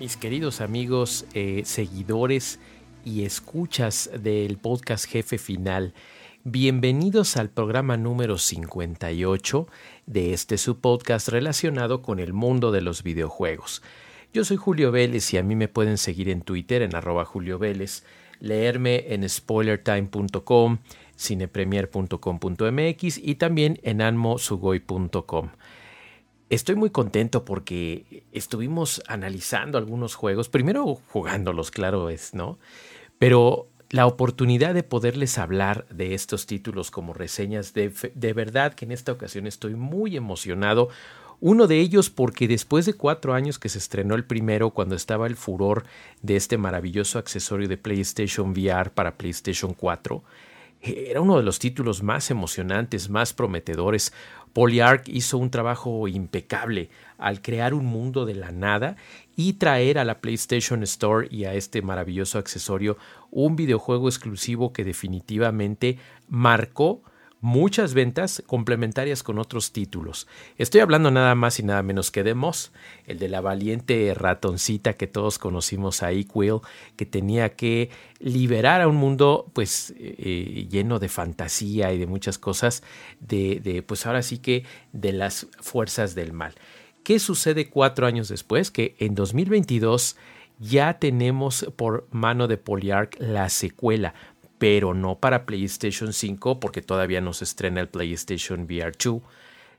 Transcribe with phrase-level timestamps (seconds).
[0.00, 2.58] Mis queridos amigos, eh, seguidores
[3.04, 5.92] y escuchas del podcast Jefe Final,
[6.42, 9.68] bienvenidos al programa número 58
[10.06, 13.82] de este subpodcast relacionado con el mundo de los videojuegos.
[14.32, 17.58] Yo soy Julio Vélez y a mí me pueden seguir en Twitter en arroba Julio
[17.58, 18.02] Vélez,
[18.38, 20.78] leerme en spoilertime.com,
[21.18, 25.50] cinepremier.com.mx y también en anmosugoy.com.
[26.50, 32.58] Estoy muy contento porque estuvimos analizando algunos juegos, primero jugándolos, claro es, ¿no?
[33.20, 38.84] Pero la oportunidad de poderles hablar de estos títulos como reseñas, de, de, verdad que
[38.84, 40.88] en esta ocasión estoy muy emocionado.
[41.38, 45.28] Uno de ellos porque después de cuatro años que se estrenó el primero, cuando estaba
[45.28, 45.84] el furor
[46.20, 50.24] de este maravilloso accesorio de PlayStation VR para PlayStation 4,
[50.82, 54.12] era uno de los títulos más emocionantes, más prometedores.
[54.52, 58.96] Polyarch hizo un trabajo impecable al crear un mundo de la nada
[59.36, 62.96] y traer a la PlayStation Store y a este maravilloso accesorio
[63.30, 65.98] un videojuego exclusivo que definitivamente
[66.28, 67.02] marcó
[67.40, 70.26] muchas ventas complementarias con otros títulos.
[70.58, 72.72] Estoy hablando nada más y nada menos que de Moss,
[73.06, 76.60] el de la valiente ratoncita que todos conocimos ahí, Quill,
[76.96, 82.38] que tenía que liberar a un mundo pues eh, lleno de fantasía y de muchas
[82.38, 82.82] cosas,
[83.20, 86.54] de, pues ahora sí que de las fuerzas del mal.
[87.02, 88.70] ¿Qué sucede cuatro años después?
[88.70, 90.16] Que en 2022
[90.58, 94.14] ya tenemos por mano de Polyarch la secuela,
[94.60, 99.22] pero no para PlayStation 5 porque todavía no se estrena el PlayStation VR 2.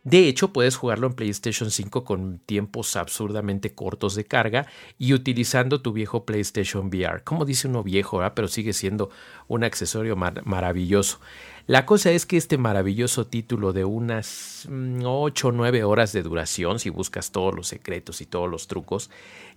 [0.03, 4.65] De hecho, puedes jugarlo en PlayStation 5 con tiempos absurdamente cortos de carga
[4.97, 7.23] y utilizando tu viejo PlayStation VR.
[7.23, 9.11] Como dice uno viejo, pero sigue siendo
[9.47, 11.19] un accesorio mar maravilloso.
[11.67, 16.79] La cosa es que este maravilloso título de unas 8 o 9 horas de duración,
[16.79, 19.11] si buscas todos los secretos y todos los trucos,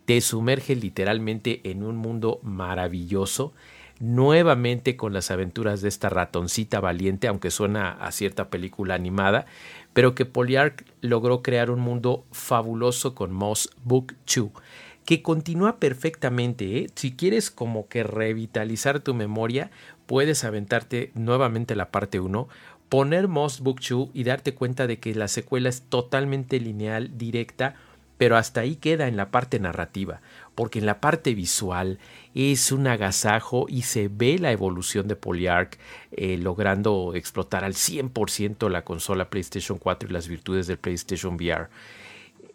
[0.05, 3.55] te sumerge literalmente en un mundo maravilloso
[4.01, 9.47] nuevamente con las aventuras de esta ratoncita valiente, aunque suena a cierta película animada,
[9.93, 14.51] pero que Polyarch logró crear un mundo fabuloso con Moss Book 2,
[15.05, 16.79] que continúa perfectamente.
[16.79, 16.87] ¿eh?
[16.95, 19.71] Si quieres como que revitalizar tu memoria,
[20.07, 22.49] puedes aventarte nuevamente la parte 1,
[22.89, 27.77] poner Moss Book 2 y darte cuenta de que la secuela es totalmente lineal, directa,
[28.19, 30.21] pero hasta ahí queda en la parte narrativa,
[30.55, 31.99] porque en la parte visual
[32.35, 35.79] es un agasajo y se ve la evolución de Polyarch
[36.13, 41.69] eh, logrando explotar al 100% la consola PlayStation 4 y las virtudes del PlayStation VR.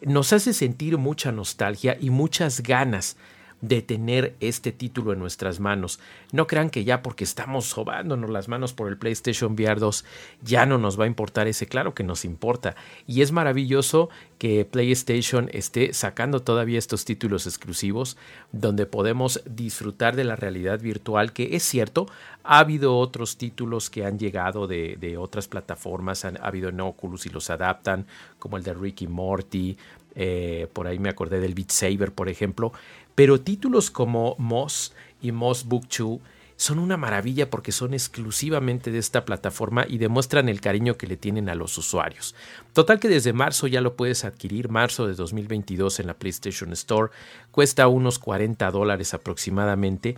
[0.01, 3.17] Nos hace sentir mucha nostalgia y muchas ganas
[3.61, 5.99] de tener este título en nuestras manos.
[6.31, 10.05] No crean que ya porque estamos sobándonos las manos por el PlayStation VR 2
[10.41, 12.75] ya no nos va a importar ese, claro que nos importa.
[13.07, 18.17] Y es maravilloso que PlayStation esté sacando todavía estos títulos exclusivos
[18.51, 22.07] donde podemos disfrutar de la realidad virtual, que es cierto,
[22.43, 26.79] ha habido otros títulos que han llegado de, de otras plataformas, han, ha habido en
[26.79, 28.05] Oculus y los adaptan,
[28.39, 29.77] como el de Ricky Morty,
[30.15, 32.73] eh, por ahí me acordé del Beat Saber, por ejemplo,
[33.19, 36.21] pero títulos como Moss y Moss Book 2
[36.55, 41.17] son una maravilla porque son exclusivamente de esta plataforma y demuestran el cariño que le
[41.17, 42.33] tienen a los usuarios.
[42.71, 47.11] Total que desde marzo ya lo puedes adquirir, marzo de 2022 en la PlayStation Store,
[47.51, 50.17] cuesta unos 40 dólares aproximadamente.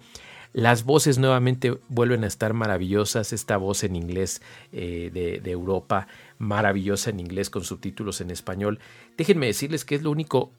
[0.54, 3.34] Las voces nuevamente vuelven a estar maravillosas.
[3.34, 4.44] Esta voz en inglés
[4.74, 6.08] eh, de, de, Europa,
[6.38, 8.78] maravillosa en inglés con subtítulos en español.
[9.18, 10.52] Déjenme decirles que es lo único,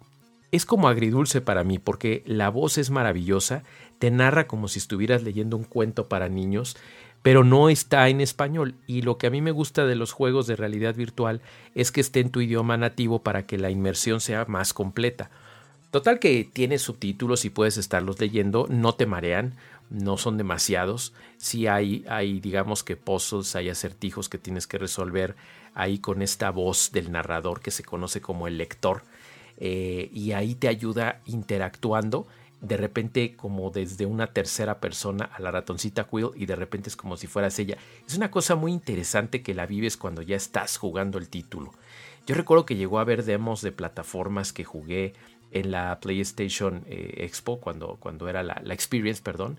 [0.52, 3.64] es como agridulce para mí, porque la voz es maravillosa,
[3.98, 6.76] te narra como si estuvieras leyendo un cuento para niños,
[7.22, 8.74] pero no está en español.
[8.86, 11.40] Y lo que a mí me gusta de los juegos de realidad virtual
[11.74, 15.30] es que esté en tu idioma nativo para que la inmersión sea más completa.
[15.90, 19.54] Total que tiene subtítulos y puedes estarlos leyendo, no te marean,
[19.88, 21.14] no son demasiados.
[21.38, 25.34] Sí hay, hay digamos que puzzles, hay acertijos que tienes que resolver
[25.74, 29.02] ahí con esta voz del narrador que se conoce como el lector.
[29.58, 32.26] Eh, y ahí te ayuda interactuando
[32.62, 36.96] de repente como desde una tercera persona a la ratoncita Quill y de repente es
[36.96, 37.76] como si fueras ella.
[38.06, 41.72] Es una cosa muy interesante que la vives cuando ya estás jugando el título.
[42.24, 45.12] Yo recuerdo que llegó a haber demos de plataformas que jugué
[45.50, 49.58] en la PlayStation eh, Expo cuando, cuando era la, la Experience, perdón.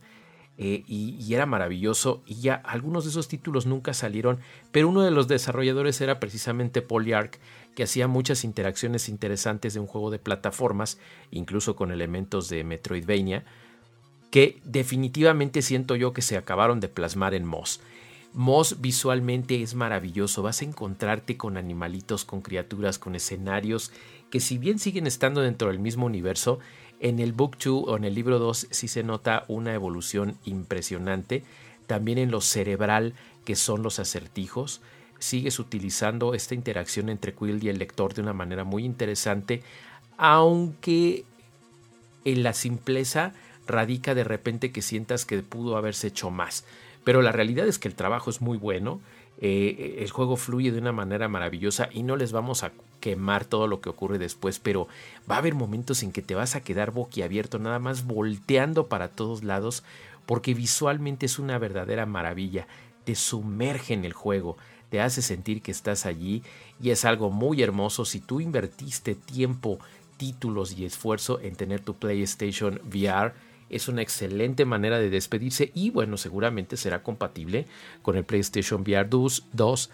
[0.57, 4.39] Eh, y, era maravilloso y ya algunos de esos títulos nunca salieron,
[4.71, 7.39] pero uno de los desarrolladores era precisamente Polyarch,
[7.75, 10.99] que hacía muchas interacciones interesantes de un juego de plataformas,
[11.31, 13.45] incluso con elementos de Metroidvania,
[14.29, 17.81] que definitivamente siento yo que se acabaron de plasmar en Moss.
[18.33, 23.91] Moss visualmente es maravilloso, vas a encontrarte con animalitos, con criaturas, con escenarios
[24.31, 26.57] que si bien siguen estando dentro del mismo universo,
[26.99, 31.43] en el Book 2 o en el libro 2 sí se nota una evolución impresionante.
[31.87, 33.13] También en lo cerebral
[33.45, 34.81] que son los acertijos.
[35.19, 39.63] Sigues utilizando esta interacción entre Quill y el lector de una manera muy interesante,
[40.17, 41.25] aunque
[42.25, 43.33] en la simpleza
[43.67, 46.65] radica de repente que sientas que pudo haberse hecho más.
[47.03, 49.01] Pero la realidad es que el trabajo es muy bueno,
[49.39, 52.71] eh, el juego fluye de una manera maravillosa y no les vamos a
[53.03, 54.87] quemar todo lo que ocurre después, pero
[55.29, 59.09] va a haber momentos en que te vas a quedar boquiabierto, nada más volteando para
[59.09, 59.83] todos lados,
[60.25, 62.65] porque visualmente es una verdadera maravilla,
[63.03, 64.55] te sumerge en el juego,
[64.89, 66.43] te hace sentir que estás allí
[66.81, 69.79] y es algo muy hermoso si tú invertiste tiempo,
[70.15, 73.33] títulos y esfuerzo en tener tu PlayStation VR
[73.69, 77.65] es una excelente manera de despedirse y bueno, seguramente será compatible
[78.01, 79.89] con el PlayStation VR 2.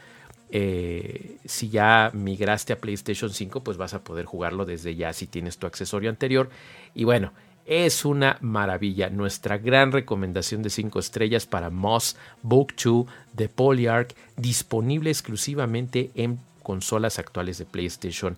[0.52, 5.28] Eh, si ya migraste a PlayStation 5, pues vas a poder jugarlo desde ya si
[5.28, 6.50] tienes tu accesorio anterior.
[6.96, 7.32] Y bueno,
[7.66, 9.10] es una maravilla.
[9.10, 16.40] Nuestra gran recomendación de 5 estrellas para Moss Book 2 de Polyarch, disponible exclusivamente en
[16.64, 18.38] consolas actuales de PlayStation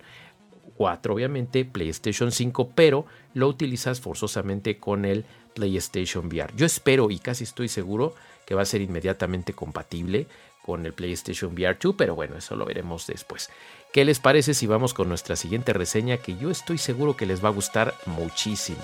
[0.76, 5.24] 4, obviamente PlayStation 5, pero lo utilizas forzosamente con el
[5.54, 6.52] PlayStation VR.
[6.56, 8.14] Yo espero y casi estoy seguro
[8.46, 10.26] que va a ser inmediatamente compatible
[10.62, 13.50] con el PlayStation VR 2, pero bueno, eso lo veremos después.
[13.92, 17.44] ¿Qué les parece si vamos con nuestra siguiente reseña que yo estoy seguro que les
[17.44, 18.82] va a gustar muchísimo?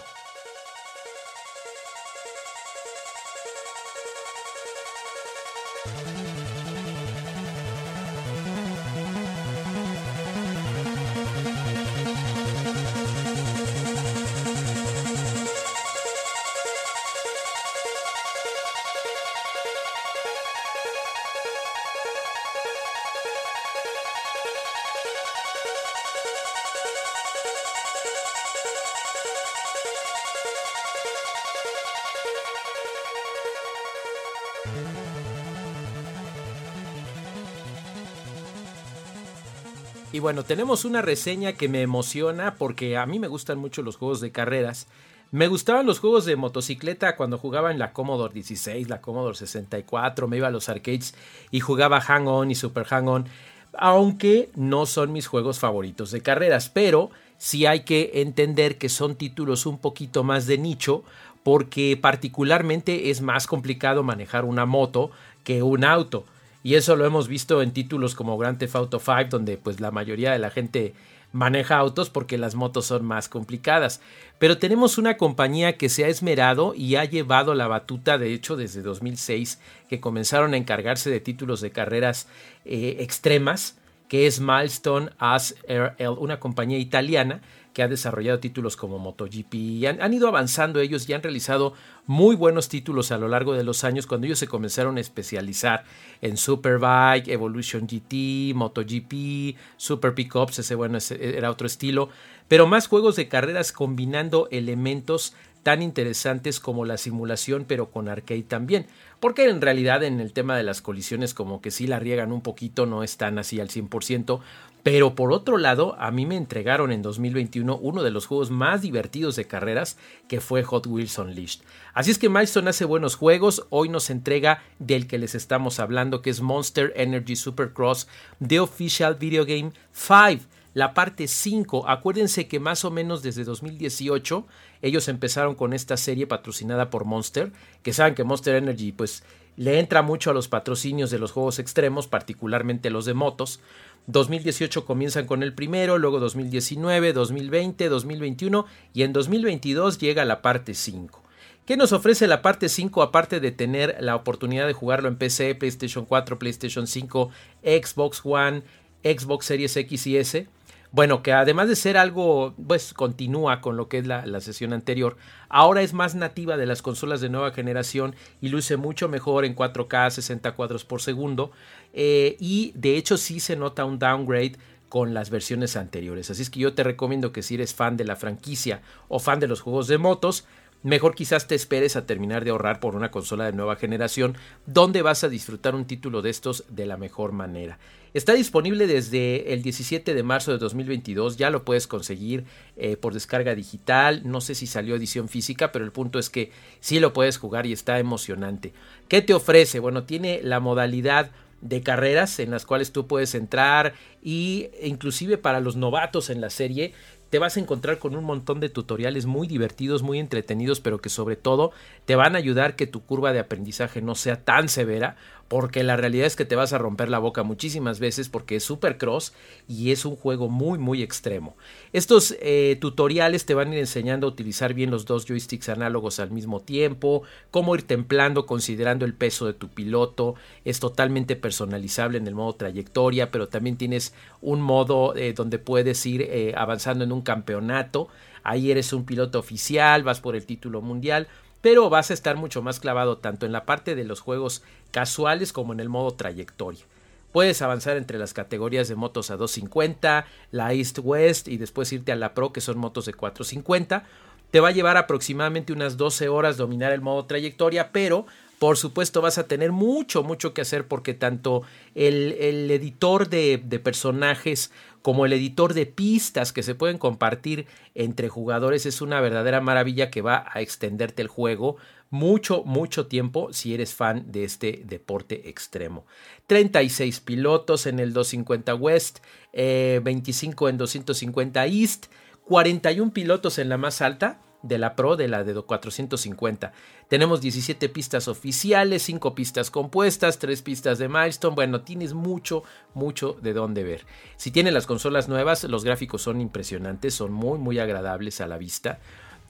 [40.19, 43.97] Y bueno, tenemos una reseña que me emociona porque a mí me gustan mucho los
[43.97, 44.89] juegos de carreras.
[45.31, 50.27] Me gustaban los juegos de motocicleta cuando jugaba en la Commodore 16, la Commodore 64,
[50.27, 51.15] me iba a los arcades
[51.53, 53.27] y jugaba Hang On y Super Hang On,
[53.75, 59.15] aunque no son mis juegos favoritos de carreras, pero sí hay que entender que son
[59.15, 61.05] títulos un poquito más de nicho
[61.45, 65.13] porque particularmente es más complicado manejar una moto
[65.45, 66.25] que un auto.
[66.63, 69.91] Y eso lo hemos visto en títulos como Grand Theft Auto 5, donde pues la
[69.91, 70.95] mayoría de la gente
[71.33, 74.01] maneja autos porque las motos son más complicadas.
[74.39, 78.57] Pero tenemos una compañía que se ha esmerado y ha llevado la batuta, de hecho,
[78.57, 82.29] desde 2006, que comenzaron a encargarse de títulos de carreras
[82.65, 87.43] eh, extremas, que es Milestone As RL, una compañía italiana
[87.79, 91.75] que ha desarrollado títulos como MotoGP y han, ido avanzando ellos y han realizado
[92.07, 95.85] muy buenos títulos a lo largo de los años cuando ellos se comenzaron a especializar
[96.21, 102.09] en Superbike, Evolution GT, MotoGP, Super Pickups, ese bueno era otro estilo,
[102.49, 108.43] pero más juegos de carreras combinando elementos tan interesantes como la simulación pero con arcade
[108.43, 108.87] también.
[109.21, 112.41] Porque en realidad en el tema de las colisiones como que sí la riegan un
[112.41, 114.41] poquito, no están así al 100%,
[114.83, 118.83] pero por otro lado, a mí me entregaron en 2021 uno de los juegos más
[118.83, 121.63] divertidos de carreras que fue Hot Wheels Unleashed.
[121.95, 126.23] Así es que Milestone hace buenos juegos, hoy nos entrega del que les estamos hablando
[126.23, 128.09] que es Monster Energy Supercross
[128.47, 130.45] The Official Video Game 5
[130.75, 131.89] la parte 5.
[131.89, 134.47] Acuérdense que más o menos desde 2018
[134.81, 139.25] ellos empezaron con esta serie patrocinada por Monster, que saben que Monster Energy pues
[139.59, 143.59] le entra mucho a los patrocinios de los juegos extremos, particularmente los de motos.
[144.07, 150.75] 2018 comienzan con el primero, luego 2019, 2020, 2021 y en 2022 llega la parte
[150.75, 151.25] 5.
[151.67, 155.57] ¿Qué nos ofrece la parte 5 aparte de tener la oportunidad de jugarlo en PC,
[155.57, 157.31] PlayStation 4, PlayStation 5,
[157.65, 158.63] Xbox One,
[159.03, 160.47] Xbox Series X y S?
[160.91, 165.17] Bueno, que además de ser algo, pues continúa con lo que es la, sesión anterior,
[165.51, 169.55] ahora es más nativa de las consolas de nueva generación y luce mucho mejor en
[169.55, 171.51] 4K 60 cuadros por segundo.
[171.93, 174.57] Eh, y de hecho sí se nota un downgrade
[174.89, 176.31] con las versiones anteriores.
[176.31, 179.41] Así es que yo te recomiendo que si eres fan de la franquicia o fan
[179.41, 180.47] de los juegos de motos,
[180.85, 185.03] Mejor quizás te esperes a terminar de ahorrar por una consola de nueva generación donde
[185.03, 187.79] vas a disfrutar un título de estos de la mejor manera.
[188.15, 192.45] Está disponible desde el 17 de marzo de 2022, ya lo puedes conseguir
[192.77, 196.53] eh, por descarga digital, no sé si salió edición física, pero el punto es que
[196.81, 198.73] sí lo puedes jugar y está emocionante.
[199.09, 199.81] ¿Qué te ofrece?
[199.81, 205.61] Bueno, tiene la modalidad de carreras en las cuales tú puedes entrar y inclusive para
[205.61, 206.95] los novatos en la serie
[207.31, 211.09] te vas a encontrar con un montón de tutoriales muy divertidos, muy entretenidos, pero que
[211.09, 211.73] sobre todo
[212.07, 215.17] te van a ayudar que tu curva de aprendizaje no sea tan severa,
[215.49, 218.65] porque la realidad es que te vas a romper la boca muchísimas veces porque es
[218.65, 219.33] super cross
[219.67, 221.57] y es un juego muy muy extremo.
[221.93, 226.21] Estos eh, tutoriales te van a ir enseñando a utilizar bien los dos joysticks análogos
[226.21, 232.19] al mismo tiempo, cómo ir templando considerando el peso de tu piloto, es totalmente personalizable
[232.19, 237.05] en el modo trayectoria, pero también tienes un modo eh, donde puedes ir eh, avanzando
[237.05, 238.09] en un campeonato,
[238.43, 241.29] ahí eres un piloto oficial, vas por el título mundial
[241.61, 245.53] pero vas a estar mucho más clavado tanto en la parte de los juegos casuales
[245.53, 246.85] como en el modo trayectoria.
[247.33, 252.13] Puedes avanzar entre las categorías de motos a 250, la East West y después irte
[252.13, 254.05] a la Pro que son motos de 450.
[254.51, 258.27] Te va a llevar aproximadamente unas 12 horas dominar el modo trayectoria, pero
[258.59, 261.63] por supuesto vas a tener mucho, mucho que hacer porque tanto
[261.95, 262.33] el,
[262.71, 264.73] editor de, de, personajes
[265.03, 270.11] como el editor de pistas que se pueden compartir entre jugadores es una verdadera maravilla
[270.11, 271.77] que va a extenderte el juego
[272.11, 276.07] mucho, mucho tiempo si eres fan de este deporte extremo.
[276.47, 279.19] 36 pilotos en el 250 West,
[279.53, 282.07] 25 eh, en 250 East,
[282.45, 286.73] 41 pilotos en la más alta de la Pro, de la de 450.
[287.09, 291.55] Tenemos 17 pistas oficiales, 5 pistas compuestas, 3 pistas de milestone.
[291.55, 292.63] Bueno, tienes mucho,
[292.95, 294.07] mucho de dónde ver.
[294.37, 298.59] Si tienes las consolas nuevas, los gráficos son impresionantes, son muy, muy agradables a la
[298.59, 299.01] vista.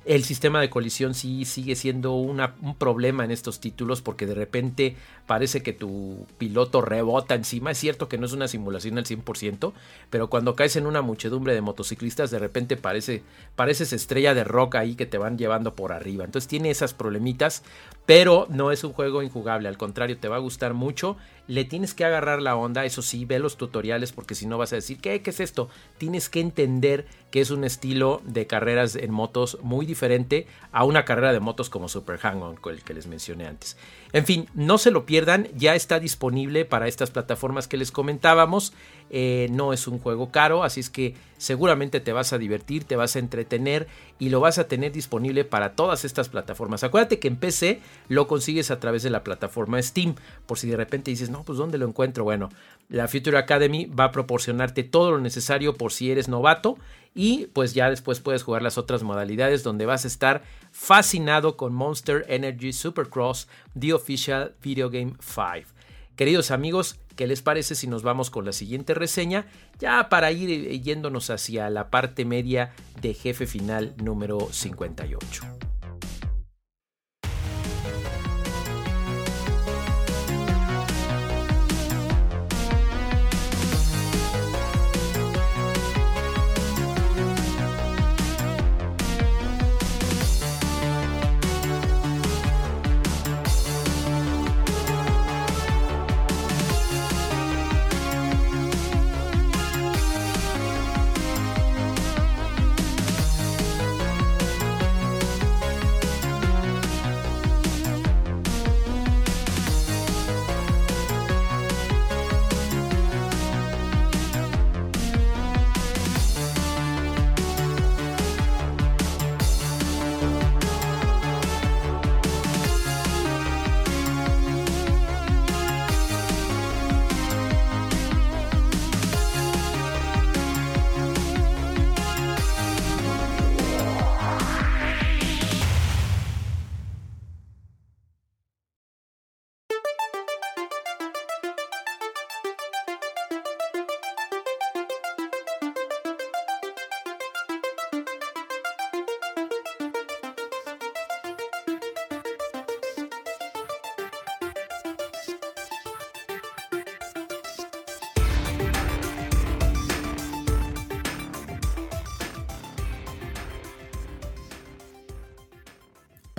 [0.05, 2.41] El sistema de colisión sí sigue siendo un
[2.79, 7.73] problema en estos títulos porque de repente parece que tu piloto rebota encima.
[7.73, 9.73] Es cierto que no es una simulación al 100%,
[10.09, 13.23] pero cuando caes en una muchedumbre de motociclistas de repente parece
[13.55, 16.25] pareces estrella de rock ahí que te van llevando por arriba.
[16.25, 17.63] Entonces tiene esas problemitas,
[18.07, 21.19] pero no es un juego injugable, al contrario, te va a gustar mucho.
[21.49, 24.73] Le tienes que agarrar la onda, eso sí, ve los tutoriales porque si no vas
[24.73, 25.69] a decir, ¿qué, ¿qué es esto?
[25.99, 31.05] Tienes que entender que es un estilo de carreras en motos muy diferente a una
[31.05, 33.77] carrera de motos como Super Hang-On, el que les mencioné antes.
[34.13, 38.73] En fin, no se lo pierdan, ya está disponible para estas plataformas que les comentábamos.
[39.11, 42.97] Eh, no es un juego caro, así es que seguramente te vas a divertir, te
[42.97, 43.87] vas a entretener
[44.19, 46.85] y lo vas a tener disponible para todas estas plataformas.
[46.85, 50.17] Acuérdate que en PC lo consigues a través de la plataforma Steam,
[50.47, 52.25] por si de repente dices, no, pues ¿dónde lo encuentro?
[52.25, 52.51] Bueno,
[52.89, 56.77] la Future Academy va a proporcionarte todo lo necesario por si eres novato
[57.15, 60.43] y pues ya después puedes jugar las otras modalidades donde vas a estar
[60.73, 65.69] fascinado con Monster Energy Supercross, The Official Video Game 5.
[66.17, 69.47] Queridos amigos, ¿qué les parece si nos vamos con la siguiente reseña?
[69.81, 72.71] Ya para ir eh, yéndonos hacia la parte media
[73.03, 75.43] de jefe final número 58.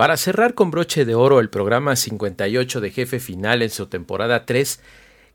[0.00, 4.46] Para cerrar con broche de oro el programa 58 de Jefe Final en su temporada
[4.46, 4.80] 3,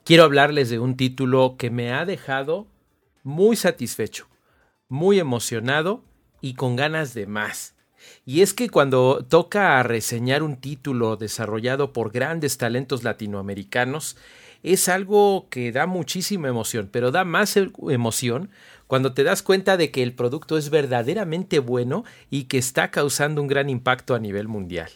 [0.03, 2.65] quiero hablarles de un título que me ha dejado
[3.22, 4.27] muy satisfecho,
[4.89, 6.03] muy emocionado
[6.41, 7.75] y con ganas de más.
[8.25, 14.17] Y es que cuando toca reseñar un título desarrollado por grandes talentos latinoamericanos,
[14.63, 18.50] es algo que da muchísima emoción, pero da más e-, emoción
[18.88, 23.42] cuando te das cuenta de que el producto es verdaderamente bueno y que está causando
[23.42, 24.89] un gran impacto a nivel mundial.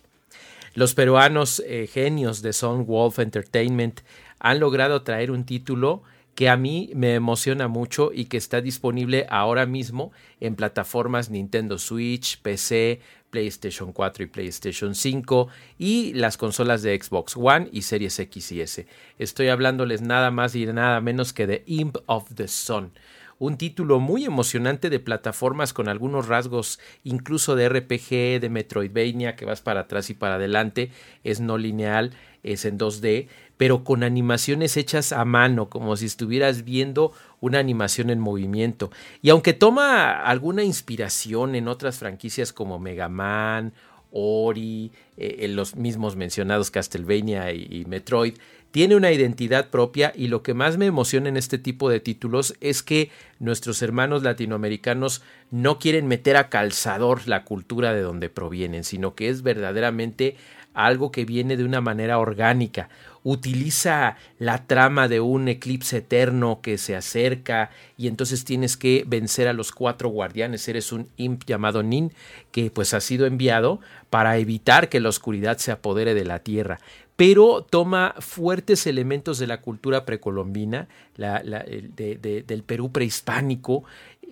[0.75, 4.01] Los peruanos eh, genios de Son Wolf Entertainment
[4.39, 6.03] han logrado traer un título
[6.35, 11.77] que a mí me emociona mucho y que está disponible ahora mismo en plataformas Nintendo
[11.77, 18.17] Switch, PC, PlayStation 4 y PlayStation 5 y las consolas de Xbox One y Series
[18.19, 18.87] X y S.
[19.17, 22.93] Estoy hablándoles nada más y nada menos que de Imp of the Sun,
[23.39, 29.45] un título muy emocionante de plataformas con algunos rasgos incluso de RPG, de Metroidvania, que
[29.45, 30.91] vas para atrás y para adelante,
[31.23, 32.11] es no lineal,
[32.43, 33.27] es en 2D,
[33.57, 38.91] pero con animaciones hechas a mano, como si estuvieras viendo una animación en movimiento.
[39.21, 43.73] Y aunque toma alguna inspiración en otras franquicias como Mega Man,
[44.11, 48.35] Ori, eh, en los mismos mencionados Castlevania y Metroid,
[48.71, 52.55] tiene una identidad propia y lo que más me emociona en este tipo de títulos
[52.61, 53.09] es que
[53.39, 59.29] nuestros hermanos latinoamericanos no quieren meter a calzador la cultura de donde provienen, sino que
[59.29, 60.35] es verdaderamente
[60.75, 62.89] algo que viene de una manera orgánica.
[63.23, 69.47] Utiliza la trama de un eclipse eterno que se acerca y entonces tienes que vencer
[69.47, 70.67] a los cuatro guardianes.
[70.67, 72.13] Eres un imp llamado Nin
[72.51, 76.79] que pues ha sido enviado para evitar que la oscuridad se apodere de la tierra
[77.19, 83.83] pero toma fuertes elementos de la cultura precolombina, del Perú prehispánico,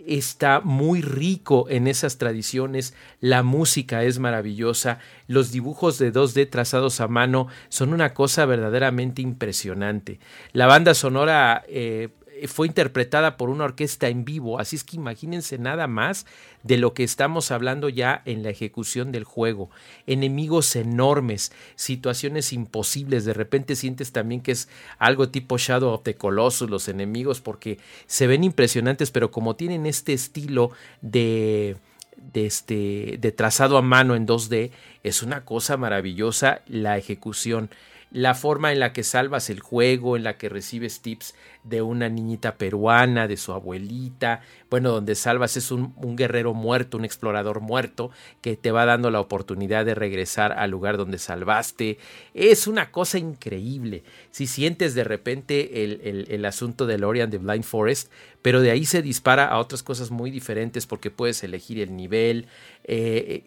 [0.06, 7.02] está muy rico en esas tradiciones, la música es maravillosa, los dibujos de 2D trazados
[7.02, 10.21] a mano son una cosa verdaderamente impresionante.
[10.54, 12.08] La banda sonora eh,
[12.45, 16.26] fue interpretada por una orquesta en vivo, así es que imagínense nada más
[16.63, 19.69] de lo que estamos hablando ya en la ejecución del juego.
[20.06, 24.69] Enemigos enormes, situaciones imposibles, de repente sientes también que es
[25.00, 29.86] algo tipo Shadow of the Colossus los enemigos porque se ven impresionantes, pero como tienen
[29.86, 30.71] este estilo
[31.02, 31.78] de
[32.17, 34.71] de, este, de trazado a mano en 2D,
[35.04, 37.69] es una cosa maravillosa la ejecución
[38.11, 42.07] la forma en la que salvas el juego, en la que recibes tips de una
[42.07, 48.09] niñita peruana, de su abuelita, bueno, donde salvas es un, guerrero muerto, un explorador muerto,
[48.41, 51.97] que te va dando la oportunidad de regresar al lugar donde salvaste.
[52.33, 54.03] Es una cosa increíble.
[54.31, 59.01] Si sientes de repente el, asunto de Lorian de Blind Forest, pero de ahí se
[59.01, 62.47] dispara a otras cosas muy diferentes porque puedes elegir el nivel.
[62.85, 63.43] Eh,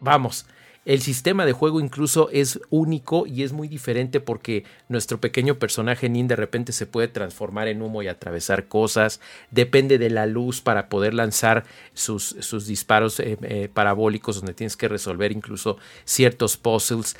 [0.00, 0.44] vamos,
[0.90, 6.08] el sistema de juego incluso es único y es muy diferente porque nuestro pequeño personaje
[6.08, 9.20] Nin de repente se puede transformar en humo y atravesar cosas.
[9.52, 14.76] Depende de la luz para poder lanzar sus, sus disparos eh, eh, parabólicos donde tienes
[14.76, 17.16] que resolver incluso ciertos puzzles.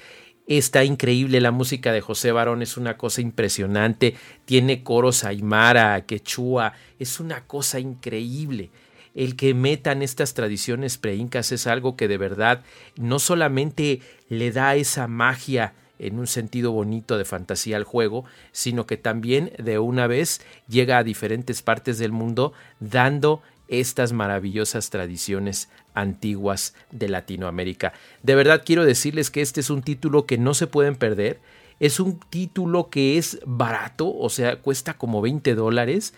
[0.49, 4.17] Está increíble la música de José Barón, es una cosa impresionante.
[4.47, 8.71] Tiene coros aymara, quechua, es una cosa increíble
[9.15, 12.63] el que metan estas tradiciones preincas es algo que de verdad
[12.97, 18.87] no solamente le da esa magia en un sentido bonito de fantasía al juego, sino
[18.87, 25.69] que también de una vez llega a diferentes partes del mundo dando estas maravillosas tradiciones
[25.95, 27.93] antiguas de Latinoamérica.
[28.23, 31.39] De verdad quiero decirles que este es un título que no se pueden perder.
[31.79, 36.13] Es un título que es barato, o sea, cuesta como 20 dólares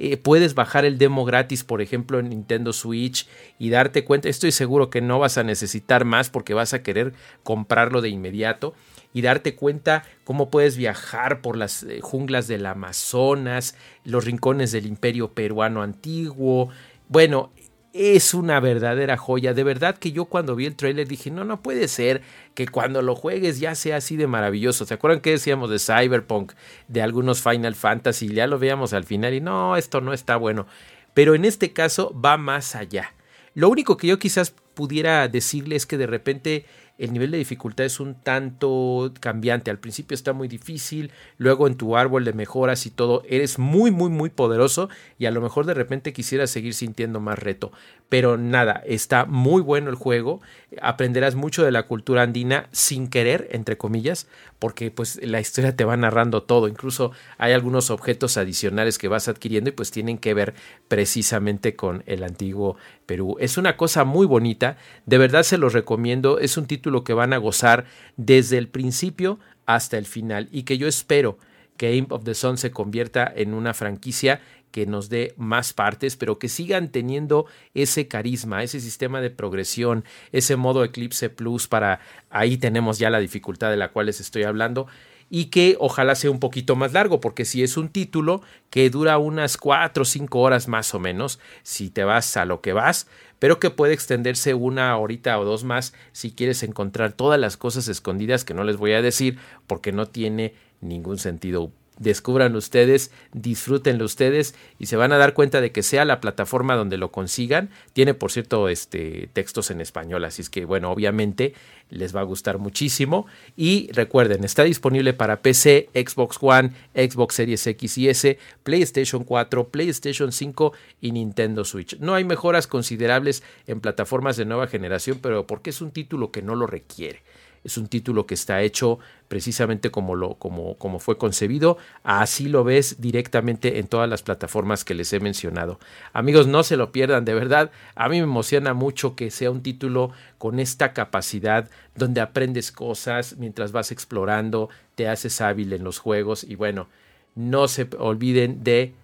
[0.00, 3.26] eh, puedes bajar el demo gratis, por ejemplo, en Nintendo Switch
[3.58, 7.14] y darte cuenta, estoy seguro que no vas a necesitar más porque vas a querer
[7.42, 8.74] comprarlo de inmediato
[9.12, 14.86] y darte cuenta cómo puedes viajar por las eh, junglas del Amazonas, los rincones del
[14.86, 16.70] imperio peruano antiguo.
[17.08, 17.50] Bueno,
[17.98, 19.54] es una verdadera joya.
[19.54, 22.22] De verdad que yo cuando vi el trailer dije, no, no puede ser
[22.54, 24.86] que cuando lo juegues ya sea así de maravilloso.
[24.86, 26.52] ¿Se acuerdan que decíamos de Cyberpunk,
[26.86, 28.28] de algunos Final Fantasy?
[28.28, 30.68] Ya lo veíamos al final y no, esto no está bueno.
[31.12, 33.14] Pero en este caso va más allá.
[33.54, 36.66] Lo único que yo quizás pudiera decirle es que de repente
[36.98, 39.70] el nivel de dificultad es un tanto cambiante.
[39.70, 43.92] Al principio está muy difícil, luego en tu árbol de mejoras y todo, eres muy,
[43.92, 47.70] muy, muy poderoso y a lo mejor de repente quisieras seguir sintiendo más reto.
[48.08, 50.40] Pero nada, está muy bueno el juego,
[50.82, 54.26] aprenderás mucho de la cultura andina sin querer, entre comillas,
[54.58, 59.28] porque pues la historia te va narrando todo, incluso hay algunos objetos adicionales que vas
[59.28, 60.54] adquiriendo y pues tienen que ver
[60.88, 63.36] precisamente con el antiguo Perú.
[63.40, 67.12] Es una cosa muy bonita, de verdad se los recomiendo, es un título título que
[67.12, 67.84] van a gozar
[68.16, 71.38] desde el principio hasta el final y que yo espero
[71.76, 76.16] que Imp of the Sun se convierta en una franquicia que nos dé más partes,
[76.16, 82.00] pero que sigan teniendo ese carisma, ese sistema de progresión, ese modo Eclipse Plus para
[82.30, 84.86] ahí tenemos ya la dificultad de la cual les estoy hablando
[85.30, 89.18] y que ojalá sea un poquito más largo, porque si es un título que dura
[89.18, 93.06] unas cuatro o cinco horas más o menos, si te vas a lo que vas,
[93.38, 97.88] pero que puede extenderse una horita o dos más si quieres encontrar todas las cosas
[97.88, 104.04] escondidas que no les voy a decir porque no tiene ningún sentido descubran ustedes, disfrútenlo
[104.04, 107.70] ustedes y se van a dar cuenta de que sea la plataforma donde lo consigan,
[107.92, 111.54] tiene por cierto este textos en español, así es que bueno, obviamente
[111.90, 117.66] les va a gustar muchísimo y recuerden, está disponible para PC, Xbox One, Xbox Series
[117.66, 121.98] X y S, PlayStation 4, PlayStation 5 y Nintendo Switch.
[121.98, 126.42] No hay mejoras considerables en plataformas de nueva generación, pero porque es un título que
[126.42, 127.22] no lo requiere.
[127.64, 131.78] Es un título que está hecho precisamente como, lo, como, como fue concebido.
[132.02, 135.78] Así lo ves directamente en todas las plataformas que les he mencionado.
[136.12, 137.70] Amigos, no se lo pierdan, de verdad.
[137.94, 143.36] A mí me emociona mucho que sea un título con esta capacidad donde aprendes cosas
[143.38, 146.88] mientras vas explorando, te haces hábil en los juegos y bueno,
[147.34, 148.94] no se olviden de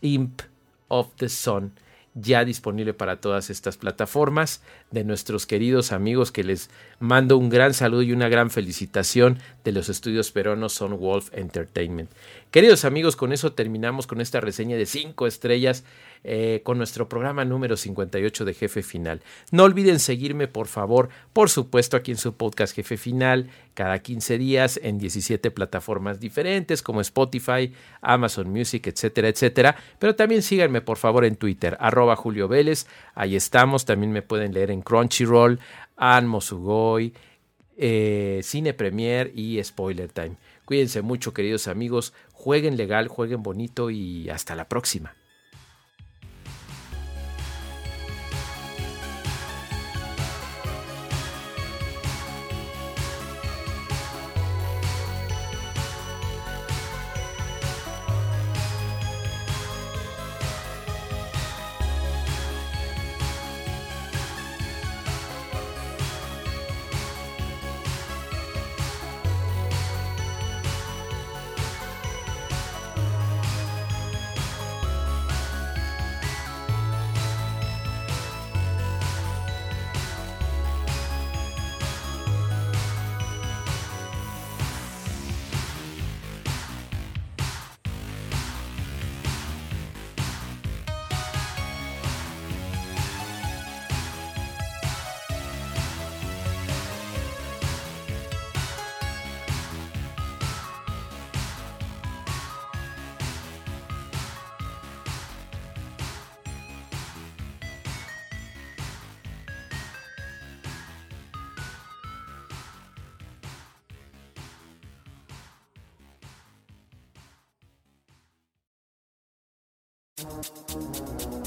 [0.00, 0.42] Imp
[0.88, 1.72] of the Sun
[2.14, 6.68] ya disponible para todas estas plataformas de nuestros queridos amigos que les
[7.00, 12.10] mando un gran saludo y una gran felicitación de los estudios peruanos Son Wolf Entertainment.
[12.50, 15.84] Queridos amigos, con eso terminamos con esta reseña de 5 estrellas
[16.24, 19.22] eh, con nuestro programa número 58 de Jefe Final.
[19.50, 24.38] No olviden seguirme, por favor, por supuesto, aquí en su podcast Jefe Final, cada 15
[24.38, 29.76] días en 17 plataformas diferentes como Spotify, Amazon Music, etcétera, etcétera.
[29.98, 32.86] Pero también síganme, por favor, en Twitter, arroba Julio Vélez.
[33.14, 33.84] Ahí estamos.
[33.84, 35.58] También me pueden leer en Crunchyroll,
[35.96, 37.12] Anmo Sugoi,
[37.76, 40.36] eh, Cine Premier y Spoiler Time.
[40.64, 45.14] Cuídense mucho, queridos amigos jueguen legal, jueguen bonito y hasta la próxima.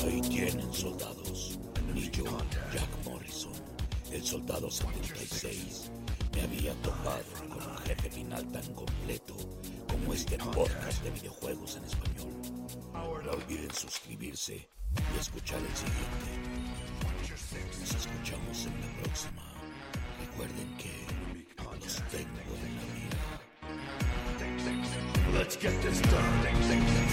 [0.06, 1.58] Ahí tienen soldados.
[1.94, 2.26] Ni yo,
[2.74, 3.54] Jack Morrison,
[4.12, 5.92] el soldado 76,
[6.34, 9.36] me había topado con un jefe final tan completo
[9.90, 12.34] como este podcast de videojuegos en español.
[12.94, 14.68] No olviden suscribirse
[15.16, 16.66] y escuchar el siguiente.
[17.80, 19.54] Nos escuchamos en la próxima.
[20.20, 21.06] Recuerden que
[21.80, 23.46] los tengo en la mira.
[25.34, 26.36] Let's get this done.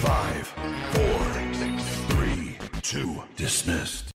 [0.01, 0.47] Five,
[0.91, 1.42] four,
[2.93, 4.12] two, dismissed.